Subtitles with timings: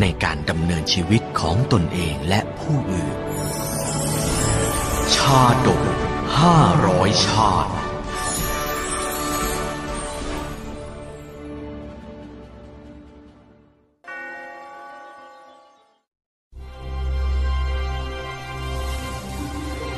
[0.00, 3.16] ในการดำเนินชีวิตของตนเองและผู้อื่น
[5.14, 5.82] ชาดก
[6.40, 7.72] ห้าร้อยชาติ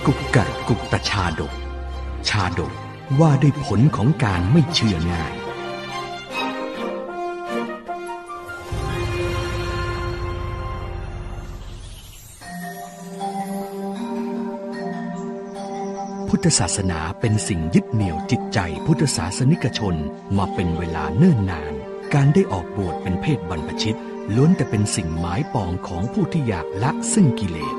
[0.06, 1.52] กุกกัดกุกตชาดก
[2.28, 2.72] ชาดก
[3.20, 5.32] ว่าด้วยผลของการไม่เชื่อง่าย
[16.38, 19.96] ทธศาสนาเป็นสิ่งยึดเหนี่ยวจิตใจพุทธศาสนิกชน
[20.36, 21.74] มาเป็นเวลาเนิ่นนาน
[22.14, 23.98] การได้ออกบวชเป็นเพศบรรพชิต
[24.34, 27.76] ล้วนแต่เป็นสิ่งหมายปองของผู้ที่อยากละซึ่งกิเลส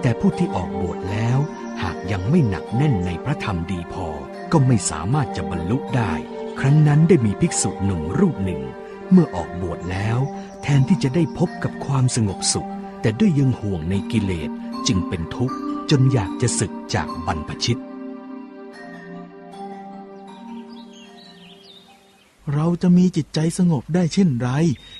[0.00, 1.38] แต่ผู้ที่ออกบวชแล้ว
[1.82, 4.06] หากยังไม่หนักแน่นในพระธรรมดีพอ
[4.52, 6.12] ก็ไม่สามารถจะบรรลุได้
[6.60, 8.60] ครั้งนั้นได้มีภิกษุหนุ่มรูปหนึ่ง
[9.12, 10.18] เมื่อออกบวชแล้ว
[10.62, 12.70] แทนที่จะได้พบกับความสงบสุข
[13.00, 14.50] แต่ด้วยยังห่วงในกิเลส
[14.86, 15.56] จึงเป็นทุกข์
[15.90, 17.80] จนอยากจะศึกจากบรรพชิต
[22.54, 24.48] เราจะมีจิตใจสงบได้เช่นไร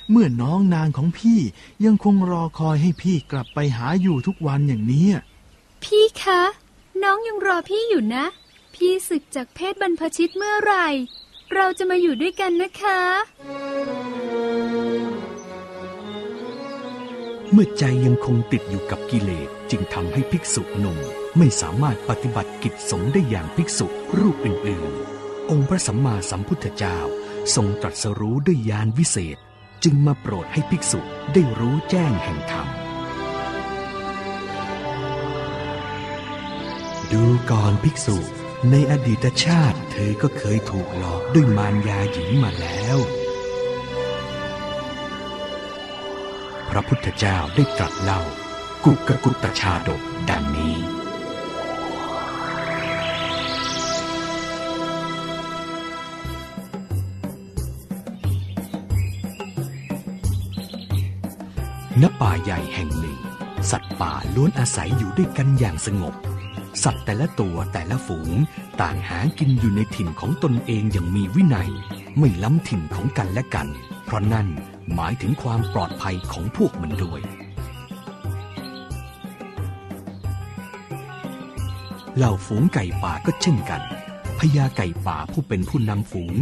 [0.09, 1.39] เมื่อน้องนางของพี่
[1.85, 5.07] ยังคงรอคอยให้พี่กลับไปหาอยู่ทุกวันอย่างนี้
[5.83, 6.41] พี่คะ
[7.03, 8.25] น้องยังรอพี่อยู่นะ
[8.75, 10.87] พี่ศึกจากเพศบรรพชิตเมื่อไหร่
[11.53, 12.99] เราจะมาอยู่ด้วยกันนะคะ
[17.53, 20.99] เมื่อใจยังคงติดอยู่กับกิเลสจึงทำให้ภิกษุหนุ่ม
[21.37, 23.87] ไม่สามารถปฏิบัติกิจสงฆ์ได้อย่างภิกษุ
[24.19, 26.97] รูปอื่นๆ องค์พระสัมมาสัมพุทธเจ้า
[27.55, 29.37] ทรงตรัสรู้ด้วยญาณวิเศษ
[29.83, 30.99] จึงมาโปรดให้ภิกษุ
[31.33, 32.67] ได้รู้แจ้งแห่งธรรม
[37.11, 38.17] ดูก่อนภิกษุ
[38.71, 42.97] ในอดีตชาติเธอก็เคยถูกหลอกด้วยมารยาหญิงมาแล้ว
[46.71, 48.21] พระพุทธเจ้าได้ตรัสเล่า
[48.83, 50.75] กุกกุตชาดกดังนี้
[62.01, 63.19] ณป่าใหญ่แห่งหนึ่ง
[63.71, 66.15] สัตว์ป่าล้วนอาศัยอยู่ด้วยกันอย่างสงบ
[66.83, 68.31] สัตว์แต่ละตัวแต่ละฝูง
[68.81, 71.71] ต่างหากินอยู่ในถิ่นของตนเองอย่างมีวินัย
[72.19, 73.67] ไม่ล้ำถิ่นของกันและกัน
[74.05, 74.47] เพราะนั่น
[74.95, 77.21] หมายถึงความปลอดภัยของพวกมันด้วย
[82.17, 83.81] เหล่าฝูงไก่ป่าก็เช่นกัน
[84.39, 86.33] พญาไก่ป่าผู้เป็นผู้นำฝูง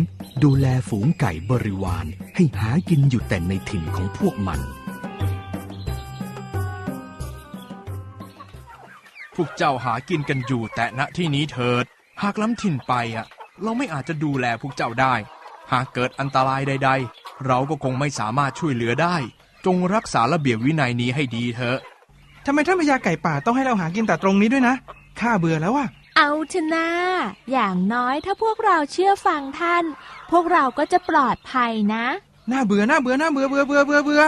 [0.44, 2.06] ดูแลฝูงไก่บริวาร
[2.36, 4.60] ให้หากินอยู่แต่ในถิ่นของพวกมัน
[9.36, 11.86] พวกเจ้าหากินกันอยู่แต่ณที่นี้เถิด
[12.22, 13.26] หากล้ำถิ่นไปอะ
[13.62, 15.14] เราไม่อาจจะดูแลพวกเจ้าได้
[15.72, 19.16] หากเกิดอันตรายใดๆ เราก็คงไม่สามารถช่วยเหลือได้
[19.66, 21.80] จงรักษาระเบียบวินัยนี้ให้ดีเถอะ
[22.46, 24.76] ทำไมท่านพญาไก่ป่าต้องให้เราหากินแต่ตรงนี้ด้วยนะ
[25.20, 26.88] ข้าเบื่อแล้วอะเอาเถอะนา
[27.52, 29.84] อย่างน้อยถ้าพวกเราเชื่อฟังท่าน
[30.32, 32.06] พวกเราก็จะปลอดภัยนะ
[32.52, 34.24] น่าเบื่อน่าเบื่อน่าเบื่อเบื่อเบื่อเบื่อเบื่อ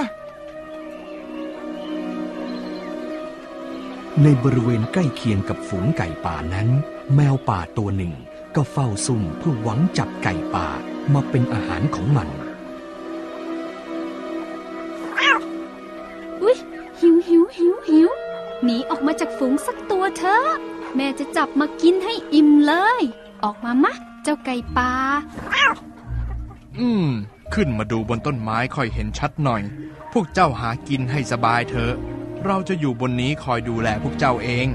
[4.23, 6.67] ในบริเวณใกล้เคียงกับฝูงไก่ป่านั้น
[7.16, 8.13] แมวป่าตัวหนึ่ง
[8.55, 10.67] ก็เฝ้าซุ่มเพื่อหวังจับไก่ป่า
[11.13, 12.29] มาเป็นอาหารของมัน
[18.63, 20.47] หนีออกมาจากฝูงสักตัวเถอะ
[20.95, 23.01] แม่จะจับมากินให้อิ่มเลย
[23.44, 23.94] ออกมามะ
[24.24, 24.91] เจ้าไก่ป่า
[26.80, 27.07] อืม
[27.53, 29.62] ขึ้นมาดูบนต้นไม้ค่อยเห็นชัดหน่อย
[30.13, 31.94] พวกเจ้าหากินให้สบายเถอะ
[32.45, 34.68] เราจะอยู่บนนี้คอยดูแลพวกเจ้าเอง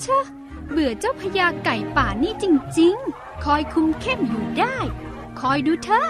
[0.00, 0.24] เชอะ
[0.70, 2.44] เบื่อเจ้าพญาไก่ป่านี่จ
[2.80, 4.76] ริง ๆ คอยคุมเข้มอยู่ได้
[5.40, 6.08] คอยดูเถอะ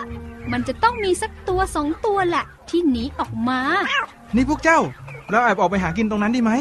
[0.52, 3.60] มันจะต้องมีสักตัวสองตัวแหละที่หนีออกมา
[4.34, 4.80] นี่พวกเจ้า
[5.30, 6.52] เราแอบออกไปหากินตรงนั้นได้ไหม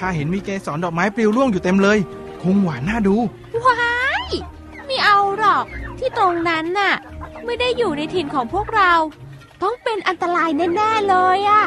[0.00, 1.98] ข้าเห็นมีเกสรดอกไม้ปลิวร่วงอยู่เต็มเลย
[2.42, 3.16] คงหวานน่าดู
[3.64, 3.94] ว้า
[4.26, 4.30] ย
[4.86, 5.64] ไม่เอาหรอก
[5.98, 6.92] ที่ตรงนั้นน่ะ
[7.44, 8.92] ไม่ได้อยู่ในถิ่นของพวกเรา
[9.62, 11.62] ต้องเป็นอันตรายแน่ๆเลยอะ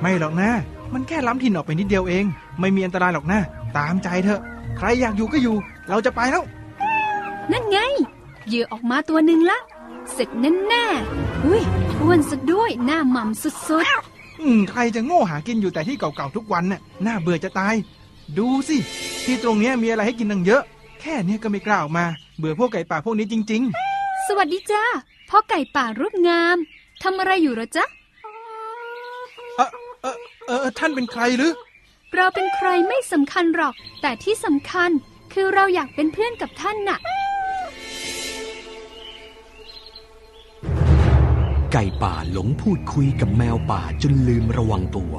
[0.00, 0.50] ไม่หรอกนะ
[0.92, 2.24] มันแค่ล้ำถิ่นออกไปนิดเดียวเอง
[2.60, 3.40] ไม่มีอันตรายหรอกนะ
[3.76, 4.40] ตามใจเถอะ
[4.76, 5.56] ใครอยากอยู่ก็อยู่
[5.88, 6.44] เราจะไปแล้ว
[7.52, 7.78] นั่นไง
[8.46, 9.58] เหยื่อออกมาตัวหนึ่งละ
[10.12, 10.28] เสร็จ
[10.68, 11.62] แน่ๆอุ้ย
[12.00, 13.86] อ้วนซะด้วย หน้าหม่ำสุด
[14.40, 17.74] อืมใครจะโง่หากินอยู่แต่ที่เก่าๆทุกวันน่ะน่าเบื่อจะตาย
[18.38, 18.76] ดูสิ
[19.24, 20.62] ที่ตรงเนี้ยมีอะไรให้กินตั้งเยอะ
[21.00, 22.06] แค่เนี้ยก็ไม่กล้าออกมา
[22.38, 24.84] เบื่อพวกไก่ป่าพวกนี้จริงๆสวัสดีจ้า
[25.28, 26.56] พ่อไก่ป่ารูปงาม
[27.02, 29.70] ทำอะไรอยู่เหรอจ๊ะ ๆ เออ
[30.02, 31.52] เออเออท่านเป็นใครหรือ
[32.16, 34.90] เราเป็นใครไม่สำคัญหรอก แต่ที่สำคัญ
[35.32, 36.98] คือเราอยากเป็นเพื่อนกับท่านน่ะ
[41.72, 45.14] ไก่ป่าหลงพูดคุยกับแมวป่าจนลืมระวังตัว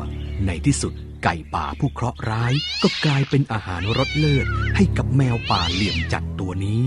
[0.45, 4.45] ในที่สุดไก่ป่าผู้เคราะห์ร้ายก็กลายเป็นอาหารรสเลิศ
[4.75, 6.81] ให้กับแมวป่าเหลี่ยมจัดตัวนี้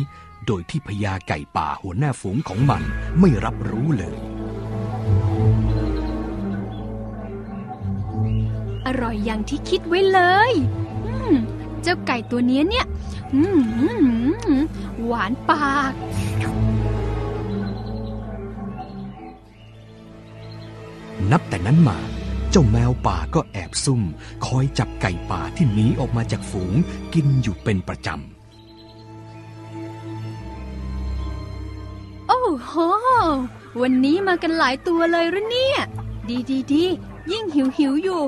[0.46, 2.82] โดยที่พญาไก่ป่าหัวหน้าฝูงของมัน
[3.20, 4.18] ไม่รับรู้เลย
[8.86, 10.20] อร่อยอย่างที่คิดไว้เล
[10.50, 10.52] ย
[11.82, 12.86] เจ้าไก่ตัวนี้เนี่ย
[15.04, 15.92] หวานปาก
[21.32, 21.98] นับแต่นั้นมา
[22.50, 24.02] เจ้าแมวป่าก็แอบซุ่ม
[24.46, 26.74] คอยจับไก่ป่าที่หนีออกมาจากฝูง
[27.14, 28.08] กินอยู่เป็นประจ
[32.28, 32.72] โอ้โห
[33.80, 35.78] วันนี้มากันหลายตัวเลยหรือเนี่ย
[36.28, 36.84] ดีดีดี
[37.32, 38.22] ยิ่งหิวหิวอยู่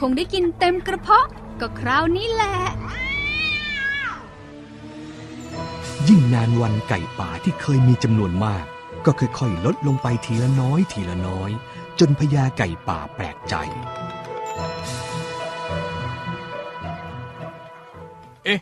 [0.00, 1.26] คงได้กินเต็มกระเพาะ
[1.60, 8.64] ก็คราวนี้แหละำยิ่งนานวันไก่ป่าที่เคยมีจำนวนมาก
[9.04, 11.50] ก็ค่อยๆลดลงไปทีละน้อยทีละน้อย
[12.00, 13.54] จนพญาไก่ป่าแปลกใจ
[18.44, 18.60] เอ๊ะ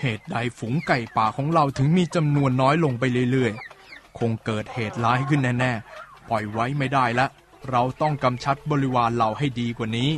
[0.00, 7.26] เหตุใดฝูงไก่ป่าของเราถึงมีจำนวนน้อยลงไปเรื่อยๆ คงเกิดเหตุร้ายขึ้นแน่ๆ ปล่อยไว้ไม่ได้ละ
[7.70, 10.10] เราต้องกำชัดบริวารเราให้ดีกว่านี้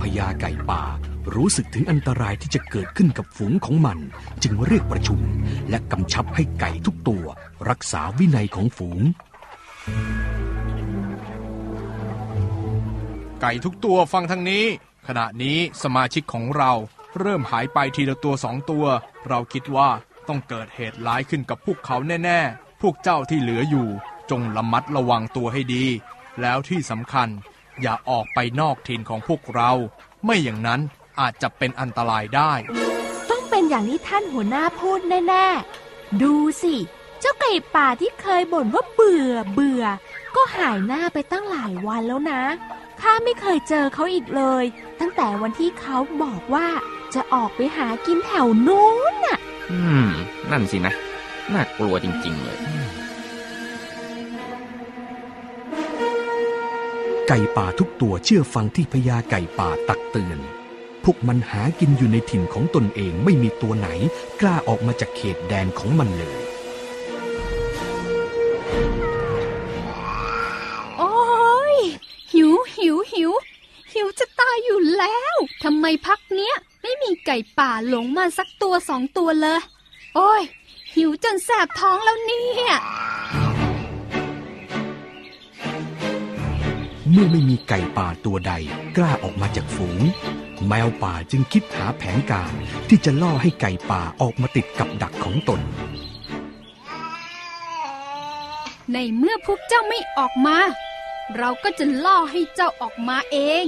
[0.00, 0.82] พญาไก่ป่า
[1.34, 3.98] รู้สึกถึงอันตรายที่จะเกิดขึ้นกับฝูงของมัน
[4.42, 5.20] จึงเรียกประชุม
[5.70, 7.24] และกำชับให้ไก่ทุกตัว
[7.70, 9.00] รักษาวินัยของฝูง
[13.40, 14.64] ไก่ทุกตัวฟังทางนี้
[15.06, 16.72] ขณะนี้สมาชิกของเรา
[17.20, 18.86] เริ่มหายไปทีละตัวสองตัว
[19.28, 19.88] เราคิดว่า
[20.28, 23.88] ต้องเกิดเหตุร้ายขึ้นกับพวกเขาแน่ๆ พวกเจ้าที่เหลืออยู่
[24.30, 25.84] จงระมัดระวังตัวให้ดี
[26.40, 27.28] แล้วที่สำคัญ
[27.80, 29.70] อย่าออกไปนอกถิ่นของพวกเรา
[30.24, 30.80] ไม่อย่างนั้น
[31.20, 32.52] อาจจะเป็นอันตรายได้
[33.30, 35.46] ต้องเป็นอย่างที่ท่านหัวหน้าพูดแน่
[35.84, 36.74] ๆ ดูสิ
[37.20, 39.84] เจ้าไก่ป่าที่เคยบ่นว่าเบื่อเบื่อ
[40.36, 42.42] ก็หายหน้าไปตั้งหลายวันแล้วนะ
[43.00, 44.64] ข้าไม่เคยเจอเขาอีกเลย
[45.00, 46.68] ตั้งแต่วันที่เขาบอกว่า
[47.14, 49.38] จะออกไปหากินแถวนู้นน่ะ
[49.72, 50.08] อืม
[50.50, 50.94] นั่นสินะ
[51.52, 52.58] น่ากลัวจริง ๆ เลย
[57.28, 60.38] ไก่ป่าทุกตัวเชื่อฟังที่พญาไก่ป่าตักเตือน
[61.04, 63.88] พวกมันหากินอยู่ในถิ่นของตนเองไม่มีตัวไหน
[64.40, 66.40] กล้าออกมาจากเขตแดนของมันเลย
[75.68, 79.60] ทำไมพักเนี้ย ไม่มีไก่ป่าหลงมาสักตัวสองตัวเลย
[80.14, 80.42] โอ้ย
[80.94, 82.74] หิวจนแสบท้องแล้วเนี่ย
[87.10, 88.52] เมื่อไม่มีไก่ป่าตัวใด
[88.96, 90.00] กล้าออกมาจากฝูง
[90.66, 92.52] แมวป่าจึงคิดหาแผนการ
[92.88, 95.60] ที่จะล่อให้ไก่ป่าออกมาติดกับดักของตน
[98.92, 100.58] ในเมื่อพวกเจ้าไม่ออกมา
[101.36, 103.64] เราก็จะล่อให้เจ้าออกมาเอง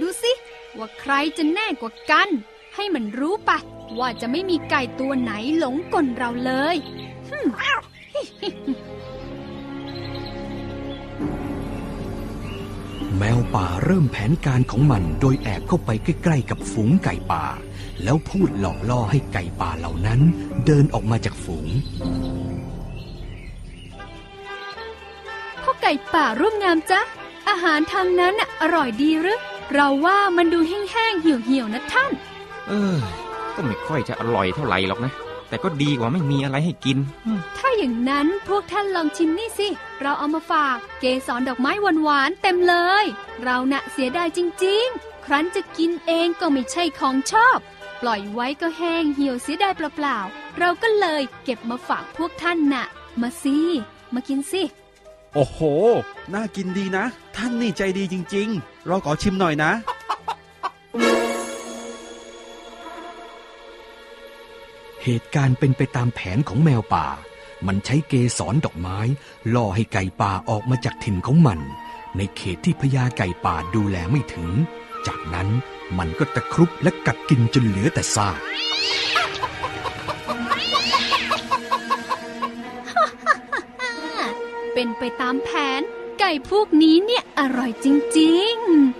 [0.00, 0.32] ดูสิ
[0.78, 2.28] ว่าใครจะแน่กว่ากัน
[2.74, 3.58] ให้มันรู้ปะ
[3.98, 6.76] ว่าจะไม่มีไก่ตัวไหนหลงกลเราเลย
[7.28, 7.48] ฮึ่ม
[13.16, 17.44] แมวป่าเริ่มแผนการของมันโดยแอบเข้าไปใกล้ๆกับฝูงไก่ป่า
[18.02, 20.20] แล้วพูดหลอกล่อให้ไก่ป่าเหล่านั้น
[20.66, 21.68] เดินออกมาจากฝูง
[25.62, 27.00] พ่อไก่ป่าร่วมงามจ๊ะ
[27.48, 29.38] อาหารทางนั้นน่ะอร่อยดีหรือ
[29.74, 32.10] เราว่ามันดูแห้งๆเหี่ยวๆนะท่าน
[32.68, 32.96] เออ
[33.54, 35.12] ก็ไม่ค่อยจะอร่อยเท่าไหร่หรอกนะ
[35.48, 36.98] แต่ก็ดีกว่าไม่มีอะไรให้กิน
[37.56, 39.68] ถ้าอย่างนั้นพวกท่านลองชิมนี่สิ
[40.02, 41.72] เราเอามาฝาก เกสรดอกไม้
[42.02, 43.04] หวานๆเต็มเลย
[43.42, 47.58] เราน่ะเสียดายจริง ๆ ครั้นจะกินเองก็ไม่ใช่ของชอบ
[48.00, 52.86] ปล่อยไว้ก็แห้งเหี่ยวเสียดายเปล่าๆ เราก็เลยเก็บมาฝากพวกท่านน่ะ
[53.20, 53.56] มาสิ
[54.14, 54.62] มากินสิ
[55.34, 55.58] โอ้โห
[56.34, 57.04] น่ากินดีนะ
[57.36, 59.72] ท่านนี่ใจดีจริง ๆ เราขอชิมหน่อยนะ
[65.02, 67.06] เหตุการณ์เป็นไปตามแผนของแมวป่า
[67.66, 68.98] มันใช้เกสรดอกไม้
[69.54, 71.60] ล่อให้ไก่ป่าออกมาจากถิ่นของมัน
[72.16, 74.48] ในเขตที่พญาไก่ป่าดูแลไม่ถึง
[75.06, 75.48] จากนั้น
[75.98, 78.38] มันก็ตะครุบและกัดกินจนเหลือแต่ซาก
[84.98, 85.82] ไปตามแผน
[86.20, 87.86] ไก่พวกนี้เนี่ยอร่อยจ
[88.18, 88.54] ริง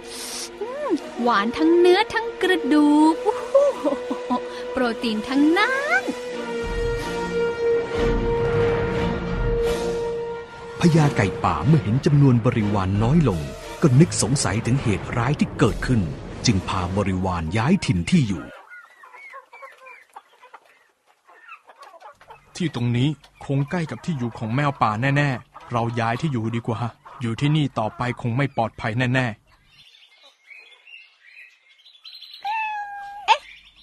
[0.09, 0.91] ๆอืม
[1.23, 3.39] หวานทั้งเนื้อทั้งกระดูกอู้
[3.83, 3.95] หู
[4.73, 6.03] โปรตีนทั้งนั้น
[10.81, 13.41] พญาไก่ป่าเมื่อเห็นจำนวนบริวารน้อยลง
[13.83, 16.01] ก็นึกสงสัยถึงเหตุร้ายที่เกิดขึ้น
[16.47, 18.45] จึงพาบริวารย้ายถิ่นที่อยู่
[22.57, 23.09] ที่ตรงนี้
[23.45, 26.81] คงใกล้กับที่อยู่ของแมวป่าแน่ ๆ เราย้ายที่อยู่ดีกว่า
[27.21, 29.27] อยู่ที่นี่ต่อไปคงไม่ปลอดภัยแน่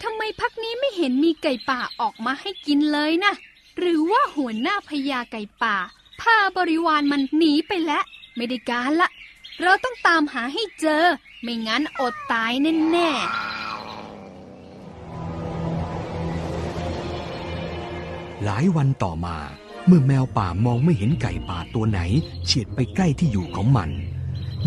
[0.03, 3.33] ทำไมพักนี้ไม่เห็นมีไก่ป่าออกมาให้กินเลยนะ
[3.77, 5.75] หรือว่าหัวหน้าพญาไก่ป่า
[6.21, 8.03] พาบริวารมันหนีไปแล้ว
[8.35, 9.09] ไม่ได้การละ
[9.61, 11.03] เราต้องตามหาให้เจอ
[11.41, 12.51] ไม่งั้นอดตาย
[12.91, 13.47] แน่ ๆ
[18.43, 19.37] หลายวันต่อมา
[19.87, 21.99] เมื่อแมวป่ามองไม่เห็นไก่ป่าตัวไหน
[22.45, 23.89] เฉียดไปใกล้ที่อยู่ของมัน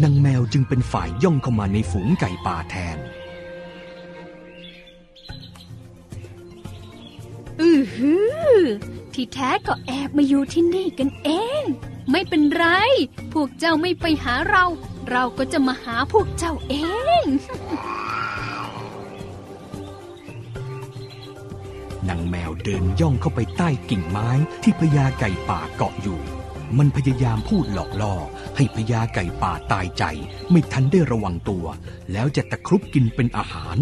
[0.03, 2.99] นางแมวจึงเป็นฝ่ายย่องเข้ามาในฝูงไก่ป่าแทน
[7.61, 8.15] อือหื
[8.55, 8.59] อ
[9.15, 11.63] ที่แท้ก็แอบมาอยู่ที่นี่กันเอง
[12.11, 12.67] ไม่เป็นไร
[13.33, 14.65] พวกเจ้าไม่ไปหาเรา
[15.11, 16.75] เราก็จะมาหาพวกเจ้าเอ
[17.23, 17.25] ง
[22.11, 24.31] นางแมวเดินย่องเข้าไปใต้กิ่งไม้
[24.63, 26.21] ที่พญาไก่ป่าเกาะอยู่
[26.79, 28.15] มันพยายามพูดหลอกล่อ
[28.57, 30.05] ให้พญาไก่ป่าตายใจ
[30.51, 31.67] ไม่ทันได้ระวังตัว
[32.13, 33.77] แล้วจะตะครุบกินเป็นอาหาร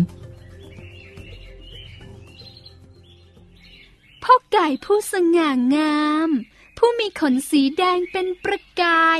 [4.22, 6.30] พ่อไก่ผู้สง่างาม
[6.78, 9.18] ผู้มีขนสีแดงเป็นประกาย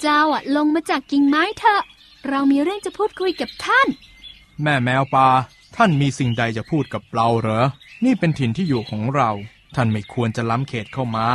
[0.00, 1.82] เจ้าอะลงมาจากกิ่งไม้เถอะ
[2.28, 5.28] เรามีเรื่องจะพูดคุยกับท่านๆแม่แมวป่า
[5.76, 7.64] ท่านมีสิ่งใดจะพูดกับเราเหรอ
[8.04, 9.30] นี่เป็นถิ่นที่อยู่ของเรา
[9.76, 11.28] ท่านไม่ควรจะล้ำเขตเข้ามา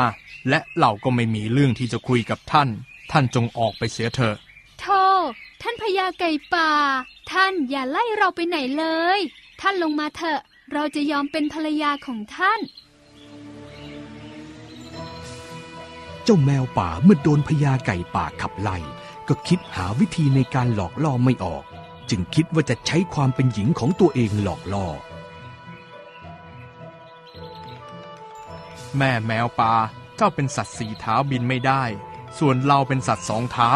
[0.50, 2.70] และเราก็ไม่มีเรื่องที่จะคุยกับท่าน
[3.12, 4.36] ท่านจงออกไปเสียเถอะ
[4.80, 5.04] โธ่
[5.62, 6.72] ท่านพญาไก่ป่า
[7.32, 8.86] ท่านอย่าไล่เราไปไหนเล
[9.18, 9.20] ย
[9.62, 10.40] ท่านลงมาเถอะ
[10.74, 12.60] เราจะยอมเป็นภรรยาของท่าน
[16.24, 18.78] เจ้าแมวป่าเมื่อโดนพญาไก่ป่าขับไล่
[19.28, 21.64] ก็คิดหาวิธีในการหลอกล่อไม่ออก
[22.16, 24.88] จึงคิดว่าจะใช้ความเป็นหญิงของตัวเองหลอกล่อ
[28.98, 29.74] แม่แมวป่า
[30.18, 31.84] เจ้าเป็นสัตว์สี่เท้าบินไม่ได้
[32.40, 33.72] ส่วนเราเป็นสัตว์สองเท้า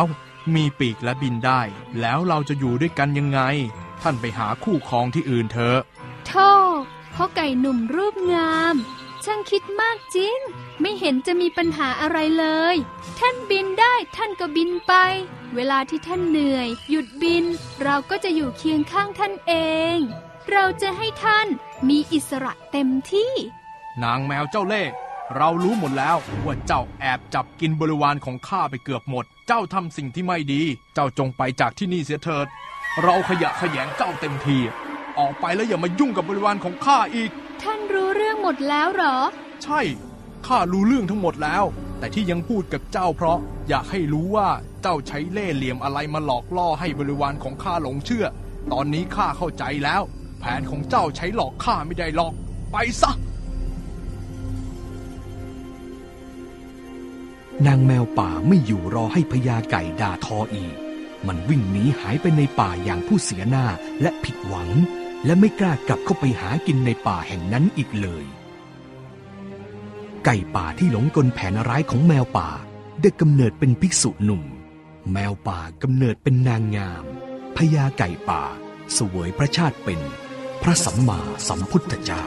[0.55, 1.61] มีปีกและบินได้
[1.99, 3.39] แล้วเราจะอยู่ด้วยกันยังไง
[4.01, 5.79] ท่านไปหาคู่ครองที่อื่นเถอะ
[6.27, 6.51] โธ่
[7.13, 8.75] พ่อไก่หนุ่มรูปงาม
[9.25, 10.37] ช่างคิดมากจริง
[10.81, 12.75] ไม่เห็นจะมีปัญหาอะไรเลย
[13.19, 14.93] ท่านานก็บินไป
[15.55, 17.45] เวลาที่ท่านเหนื่อย หยุดบิน
[17.83, 19.53] เราก็จะอยู่เคียงข้างท่านเอ
[19.95, 19.97] ง
[20.51, 21.47] เราจะให้ท่าน
[21.89, 23.31] มีอิสระเต็มที่
[24.03, 24.91] นางแมวเจ้าเล่ห์
[25.37, 30.61] เรารู้หมดแล้วว่าเจ้าแอบจับกินบริวารของข้าไปเกือบหมด เจ้าทำสิ่งที่ไม่ดี
[30.93, 32.47] เจ้าจงไปจากที่นี่เสียเถิด
[33.03, 34.57] เราขยะแขยงเจ้าเต็มที
[35.19, 37.29] ออกไปแล้วอย่ามายุ่งกับบริวารของข้าอีก
[37.61, 39.17] ท่านรู้เรื่องหมดแล้วเหรอ
[39.63, 39.81] ใช่
[40.47, 41.63] ข้ารู้เรื่องทั้งหมดแล้ว
[41.99, 43.39] แต่ที่ยังพูดกับเจ้าเพราะ
[43.69, 44.49] อยากให้รู้ว่า
[44.81, 48.25] เจ้าใช้เล่ห์เหลี่ยมอะไรมาหลอกล่อให้บริวารของข้าหลงเชื่อ
[48.71, 50.01] ตอนนี้ข้าเข้าใจแล้ว
[50.39, 52.33] แผนของเจ้าใช้หลอกข้าไม่ได้หรอก
[52.71, 53.11] ไปซะ
[57.65, 60.75] นางแมวป่าไม่อยู่รอให้พญาไก่ด่าทออีก
[61.27, 63.65] มันวิ่งหนีหายไปในป่าอย่างผู้เสียหน้า
[64.01, 64.69] และผิดหวัง
[65.25, 68.25] และไม่กล้ากลับเข้าไปหากินในป่าแห่งนั้นอีกเลย
[70.29, 72.49] ไก่ป่าที่หลงกลแผนร้ายของแมวป่า
[73.01, 74.43] ได้กำเนิดเป็นภิกษุหนุ่ม
[75.11, 77.05] แมวป่ากำเนิดเป็นนางงาม
[77.55, 78.43] พญาไก่ป่า
[78.97, 79.99] สวยพระชาติเป็น
[80.61, 82.25] พระสัมมาสัมพุทธเจ้า